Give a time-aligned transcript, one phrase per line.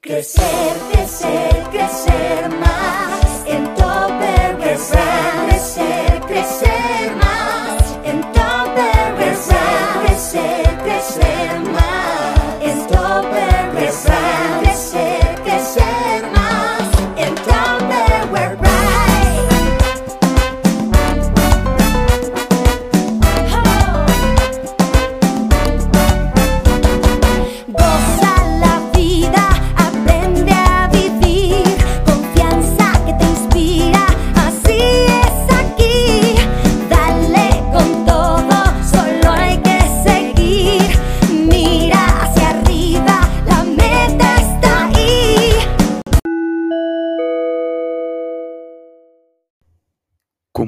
[0.00, 3.27] Crecer, crecer, crecer más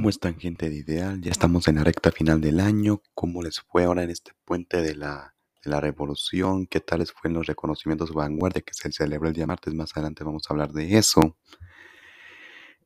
[0.00, 1.20] ¿Cómo están gente de Ideal?
[1.20, 3.02] Ya estamos en la recta final del año.
[3.12, 6.66] ¿Cómo les fue ahora en este puente de la, revolución?
[6.66, 9.74] ¿Qué tal les los reconocimientos vanguardia que se celebró el día martes?
[9.74, 11.36] Más adelante vamos a hablar de eso.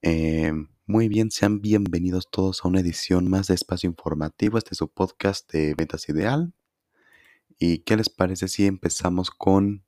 [0.03, 0.53] Eh,
[0.87, 4.59] muy bien, sean bienvenidos todos a una edición más de Espacio Informativo.
[4.59, 6.53] Este es su podcast de Ventas Ideal.
[7.61, 9.85] ¿Y qué les parece si empezamos con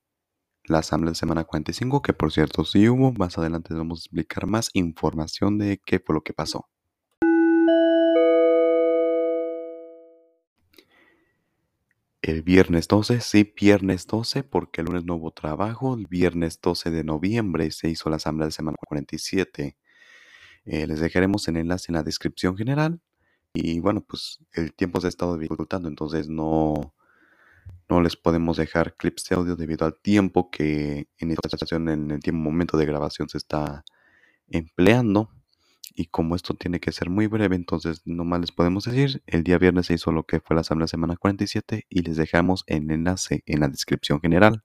[0.62, 2.02] la asamblea de semana 45?
[2.02, 3.10] Que por cierto sí hubo.
[3.14, 6.68] Más adelante vamos a explicar más información de qué fue lo que pasó.
[12.26, 15.94] El viernes 12, sí, viernes 12, porque el lunes no hubo trabajo.
[15.94, 19.76] El viernes 12 de noviembre se hizo la asamblea de semana 47.
[20.64, 23.00] Eh, les dejaremos el enlace en la descripción general.
[23.54, 26.96] Y bueno, pues el tiempo se ha estado dificultando, entonces no,
[27.88, 32.10] no les podemos dejar clips de audio debido al tiempo que en esta situación, en
[32.10, 33.84] el tiempo momento de grabación, se está
[34.48, 35.30] empleando.
[35.98, 39.56] Y como esto tiene que ser muy breve, entonces nomás les podemos decir, el día
[39.56, 43.42] viernes se hizo lo que fue la asamblea semana 47 y les dejamos el enlace
[43.46, 44.62] en la descripción general.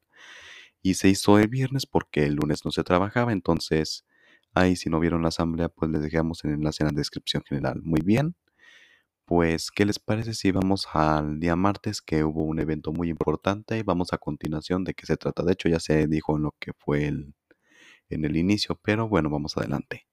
[0.81, 4.05] Y se hizo el viernes porque el lunes no se trabajaba, entonces
[4.53, 7.81] ahí si no vieron la asamblea, pues les dejamos el enlace en la descripción general.
[7.83, 8.35] Muy bien.
[9.25, 13.77] Pues, ¿qué les parece si vamos al día martes que hubo un evento muy importante
[13.77, 15.43] y vamos a continuación de qué se trata?
[15.43, 17.33] De hecho, ya se dijo en lo que fue el,
[18.09, 20.10] en el inicio, pero bueno, vamos adelante.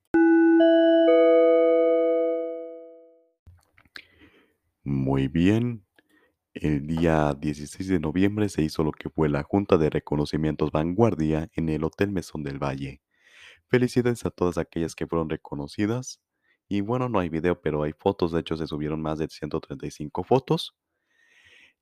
[4.88, 5.84] Muy bien.
[6.54, 11.50] El día 16 de noviembre se hizo lo que fue la Junta de Reconocimientos Vanguardia
[11.54, 13.02] en el Hotel Mesón del Valle.
[13.68, 16.22] Felicidades a todas aquellas que fueron reconocidas.
[16.68, 18.32] Y bueno, no hay video, pero hay fotos.
[18.32, 20.74] De hecho, se subieron más de 135 fotos.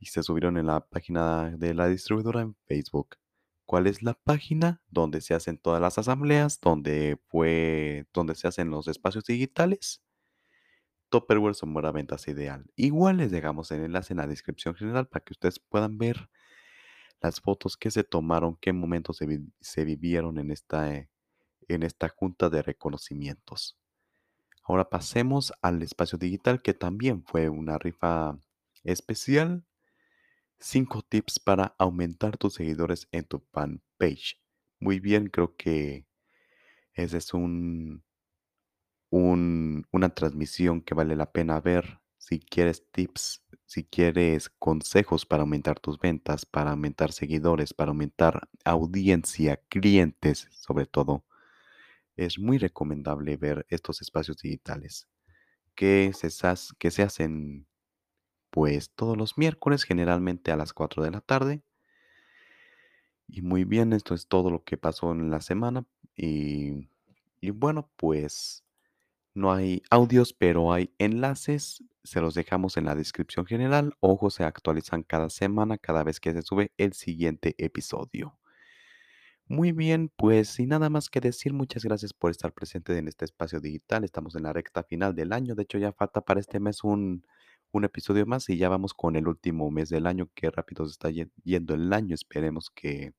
[0.01, 3.19] Y se subieron en la página de la distribuidora en Facebook.
[3.67, 4.83] ¿Cuál es la página?
[4.91, 10.03] Donde se hacen todas las asambleas, donde fue, donde se hacen los espacios digitales.
[11.09, 12.67] Tupperware Somora Ventas Ideal.
[12.77, 16.29] Igual les dejamos el enlace en la descripción general para que ustedes puedan ver
[17.21, 19.19] las fotos que se tomaron, qué momentos
[19.61, 21.09] se vivieron en esta, eh,
[21.69, 23.79] en esta junta de reconocimientos.
[24.63, 28.39] Ahora pasemos al espacio digital que también fue una rifa
[28.83, 29.65] especial.
[30.59, 34.41] 5 tips para aumentar tus seguidores en tu fanpage.
[34.81, 36.07] Muy bien, creo que
[36.95, 38.03] ese es un,
[39.11, 45.43] un- una transmisión que vale la pena ver si quieres tips, si quieres consejos para
[45.43, 51.25] aumentar tus ventas, para aumentar seguidores, para aumentar audiencia, clientes sobre todo.
[52.17, 55.09] Es muy recomendable ver estos espacios digitales
[55.75, 57.67] que se, hacen
[58.51, 61.63] pues todos los miércoles, generalmente a las 4 de la tarde.
[63.29, 65.85] Y muy bien, esto es todo lo que pasó en la semana.
[67.41, 68.66] Y bueno, pues
[69.37, 71.85] no hay audios, pero hay enlaces.
[72.05, 73.95] Se los dejamos en la descripción general.
[74.01, 78.39] Ojo, se actualizan cada semana, cada vez que se sube el siguiente episodio.
[79.49, 83.25] Muy bien, pues sin nada más que decir, muchas gracias por estar presente en este
[83.25, 84.03] espacio digital.
[84.05, 85.55] Estamos en la recta final del año.
[85.55, 87.25] De hecho, ya falta para este mes un,
[87.73, 90.29] un episodio más y ya vamos con el último mes del año.
[90.35, 92.15] Qué rápido se está ye- yendo el año.
[92.15, 93.13] Esperemos que,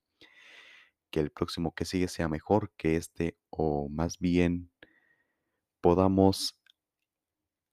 [1.11, 4.69] que el próximo que sigue sea mejor que este o más bien
[5.81, 6.55] podamos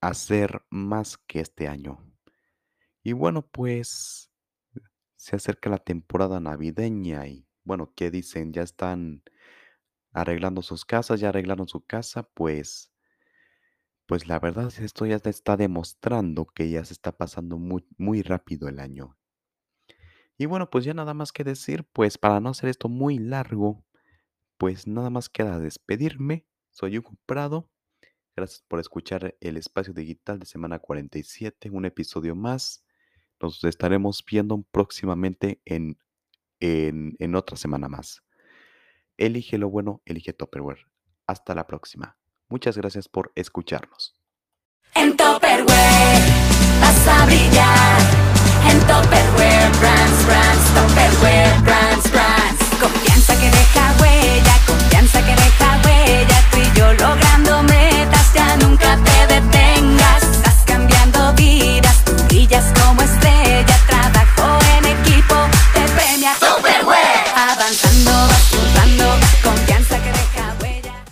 [0.01, 1.99] hacer más que este año.
[3.03, 4.31] Y bueno, pues
[5.15, 8.53] se acerca la temporada navideña y bueno, ¿qué dicen?
[8.53, 9.23] Ya están
[10.13, 12.91] arreglando sus casas, ya arreglaron su casa, pues
[14.07, 18.23] pues la verdad es esto ya está demostrando que ya se está pasando muy, muy
[18.23, 19.15] rápido el año.
[20.37, 23.85] Y bueno, pues ya nada más que decir, pues para no hacer esto muy largo,
[24.57, 26.47] pues nada más queda despedirme.
[26.71, 27.69] Soy Hugo Prado.
[28.35, 32.83] Gracias por escuchar el espacio digital de semana 47, un episodio más.
[33.39, 35.97] Nos estaremos viendo próximamente en,
[36.59, 38.23] en, otra semana más.
[39.15, 40.85] Elige lo bueno, elige Topperware.
[41.27, 42.17] Hasta la próxima.
[42.49, 44.19] Muchas gracias por escucharnos.
[44.95, 45.65] En Topperware
[46.81, 48.01] vas a brillar.
[48.69, 50.44] En Topperware Brands, brands.